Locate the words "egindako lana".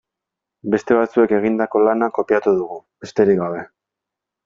1.41-2.09